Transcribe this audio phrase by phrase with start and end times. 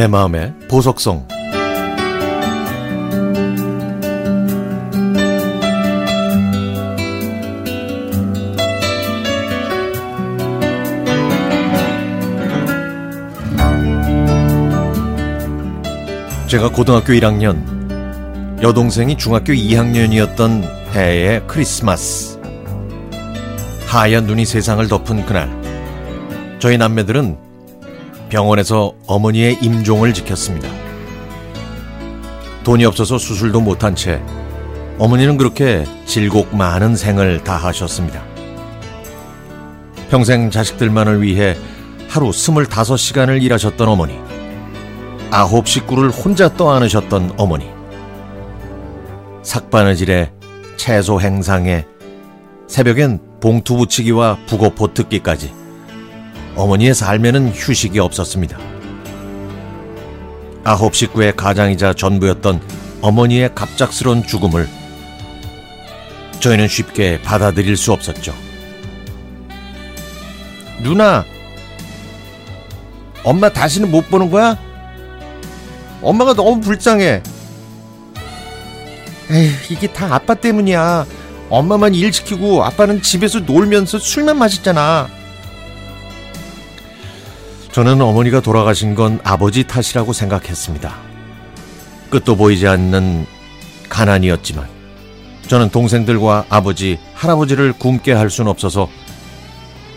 [0.00, 1.28] 내 마음의 보석성
[16.46, 20.64] 제가 고등학교 1학년, 여동생이 중학교 2학년이었던
[20.94, 22.40] 해의 크리스마스.
[23.86, 25.50] 하얀 눈이 세상을 덮은 그날,
[26.58, 27.49] 저희 남매들은
[28.30, 30.68] 병원에서 어머니의 임종을 지켰습니다.
[32.64, 34.22] 돈이 없어서 수술도 못한 채
[34.98, 38.22] 어머니는 그렇게 질곡 많은 생을 다 하셨습니다.
[40.10, 41.56] 평생 자식들만을 위해
[42.08, 44.18] 하루 25시간을 일하셨던 어머니.
[45.30, 47.68] 아홉 식구를 혼자 떠안으셨던 어머니.
[49.42, 50.32] 삭바느질에
[50.76, 51.86] 채소 행상에
[52.66, 55.59] 새벽엔 봉투 붙이기와 북어포 듣기까지
[56.60, 58.58] 어머니의 삶에는 휴식이 없었습니다.
[60.62, 62.60] 아홉 식구의 가장이자 전부였던
[63.00, 64.68] 어머니의 갑작스런 죽음을
[66.40, 68.34] 저희는 쉽게 받아들일 수 없었죠.
[70.82, 71.24] 누나,
[73.24, 74.58] 엄마 다시는 못 보는 거야?
[76.02, 77.22] 엄마가 너무 불쌍해.
[79.30, 81.06] 에휴, 이게 다 아빠 때문이야.
[81.48, 85.19] 엄마만 일 시키고 아빠는 집에서 놀면서 술만 마셨잖아.
[87.72, 90.92] 저는 어머니가 돌아가신 건 아버지 탓이라고 생각했습니다.
[92.10, 93.26] 끝도 보이지 않는
[93.88, 94.66] 가난이었지만
[95.46, 98.88] 저는 동생들과 아버지, 할아버지를 굶게 할 수는 없어서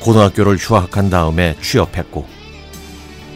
[0.00, 2.26] 고등학교를 휴학한 다음에 취업했고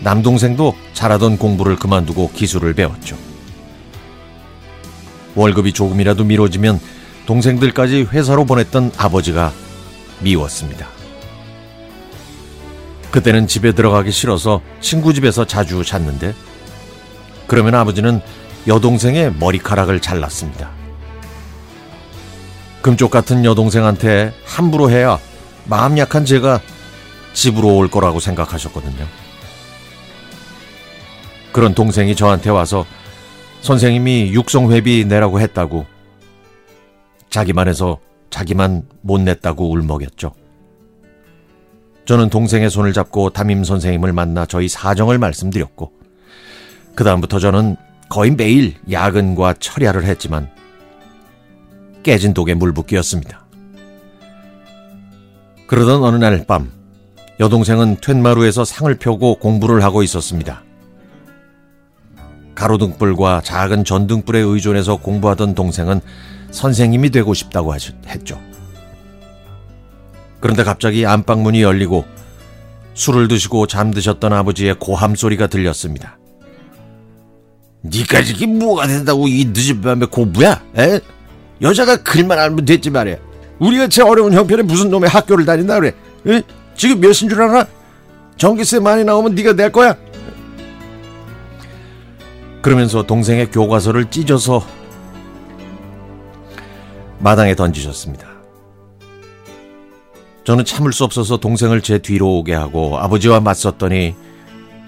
[0.00, 3.16] 남동생도 잘하던 공부를 그만두고 기술을 배웠죠.
[5.34, 6.78] 월급이 조금이라도 미뤄지면
[7.24, 9.52] 동생들까지 회사로 보냈던 아버지가
[10.20, 10.88] 미웠습니다.
[13.16, 16.34] 그때는 집에 들어가기 싫어서 친구 집에서 자주 잤는데
[17.46, 18.20] 그러면 아버지는
[18.66, 20.68] 여동생의 머리카락을 잘랐습니다.
[22.82, 25.18] 금쪽 같은 여동생한테 함부로 해야
[25.64, 26.60] 마음 약한 제가
[27.32, 29.06] 집으로 올 거라고 생각하셨거든요.
[31.52, 32.84] 그런 동생이 저한테 와서
[33.62, 35.86] 선생님이 육성회비 내라고 했다고
[37.30, 40.34] 자기만 해서 자기만 못 냈다고 울먹였죠.
[42.06, 45.92] 저는 동생의 손을 잡고 담임 선생님을 만나 저희 사정을 말씀드렸고
[46.94, 47.76] 그다음부터 저는
[48.08, 50.48] 거의 매일 야근과 철야를 했지만
[52.04, 53.44] 깨진 독에 물붓기였습니다.
[55.66, 56.70] 그러던 어느 날 밤
[57.40, 60.62] 여동생은 툇마루에서 상을 펴고 공부를 하고 있었습니다.
[62.54, 66.00] 가로등불과 작은 전등불에 의존해서 공부하던 동생은
[66.52, 68.40] 선생님이 되고 싶다고 했죠.
[70.40, 72.04] 그런데 갑자기 안방문이 열리고
[72.94, 76.18] 술을 드시고 잠드셨던 아버지의 고함 소리가 들렸습니다.
[77.84, 80.62] 니까 이게 뭐가 된다고 이 늦은 밤에 공부야?
[80.78, 81.00] 에?
[81.60, 83.16] 여자가 글만 알면 됐지 말이야.
[83.58, 85.92] 우리가 제 어려운 형편에 무슨 놈의 학교를 다닌다 그래?
[86.26, 86.42] 에?
[86.74, 87.66] 지금 몇인 줄 알아?
[88.36, 89.96] 전기세 많이 나오면 네가 낼 거야.
[92.60, 94.66] 그러면서 동생의 교과서를 찢어서
[97.18, 98.35] 마당에 던지셨습니다.
[100.46, 104.14] 저는 참을 수 없어서 동생을 제 뒤로 오게 하고 아버지와 맞섰더니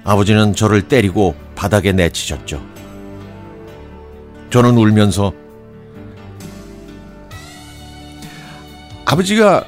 [0.04, 2.62] 아버지는 저를 때리고 바닥에 내치셨죠.
[4.50, 5.32] 저는 울면서
[9.04, 9.64] 아버지가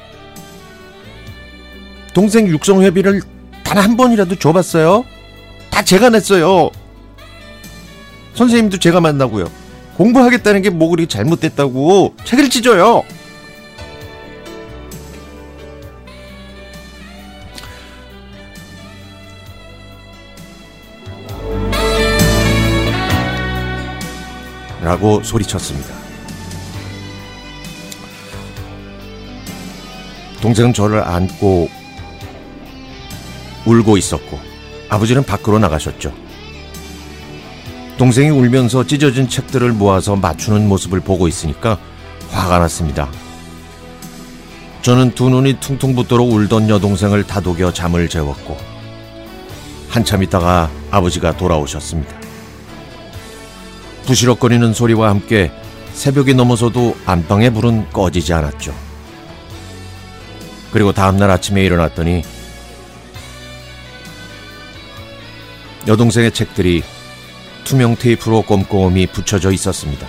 [2.14, 3.22] 동생 육성회비를
[3.64, 5.04] 단 한 번이라도 줘봤어요?
[5.70, 6.70] 다 제가 냈어요.
[8.34, 9.48] 선생님도 제가 만나고요.
[9.96, 13.04] 공부하겠다는 게 뭐 그리 잘못됐다고 책을 찢어요.
[24.82, 25.94] 라고 소리쳤습니다.
[30.40, 31.68] 동생은 저를 안고
[33.66, 34.38] 울고 있었고
[34.88, 36.12] 아버지는 밖으로 나가셨죠.
[37.98, 41.78] 동생이 울면서 찢어진 책들을 모아서 맞추는 모습을 보고 있으니까
[42.30, 43.08] 화가 났습니다.
[44.80, 48.56] 저는 두 눈이 퉁퉁 붓도록 울던 여동생을 다독여 잠을 재웠고
[49.90, 52.19] 한참 있다가 아버지가 돌아오셨습니다.
[54.10, 55.52] 부시럭거리는 소리와 함께
[55.92, 58.74] 새벽이 넘어서도 안방의 불은 꺼지지 않았죠.
[60.72, 62.22] 그리고 다음날 아침에 일어났더니
[65.86, 66.82] 여동생의 책들이
[67.62, 70.08] 투명 테이프로 꼼꼼히 붙여져 있었습니다.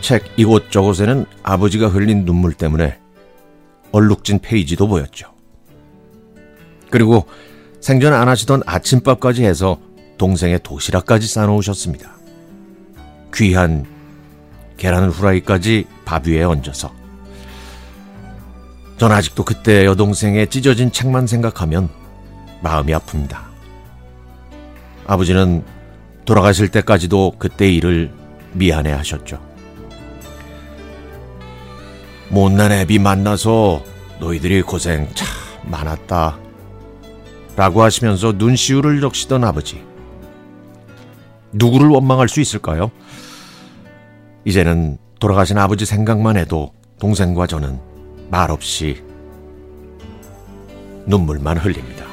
[0.00, 3.00] 책 이곳저곳에는 아버지가 흘린 눈물 때문에
[3.90, 5.32] 얼룩진 페이지도 보였죠.
[6.88, 7.26] 그리고
[7.80, 9.80] 생전 안 하시던 아침밥까지 해서
[10.18, 12.10] 동생의 도시락까지 싸놓으셨습니다.
[13.34, 13.84] 귀한
[14.76, 16.92] 계란 후라이까지 밥 위에 얹어서.
[18.98, 21.88] 전 아직도 그때 여동생의 찢어진 책만 생각하면
[22.62, 23.38] 마음이 아픕니다.
[25.06, 25.64] 아버지는
[26.24, 28.12] 돌아가실 때까지도 그때 일을
[28.54, 29.40] 미안해 하셨죠.
[32.28, 33.82] 못난 애비 만나서
[34.18, 35.28] 너희들이 고생 참
[35.70, 36.38] 많았다.
[37.54, 39.82] 라고 하시면서 눈시울을 적시던 아버지.
[41.56, 42.90] 누구를 원망할 수 있을까요?
[44.44, 47.78] 이제는 돌아가신 아버지 생각만 해도 동생과 저는
[48.30, 49.02] 말없이
[51.06, 52.05] 눈물만 흘립니다.